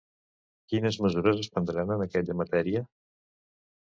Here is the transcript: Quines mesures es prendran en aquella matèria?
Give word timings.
Quines 0.71 0.95
mesures 1.05 1.41
es 1.43 1.49
prendran 1.57 1.91
en 1.97 2.01
aquella 2.05 2.37
matèria? 2.39 2.81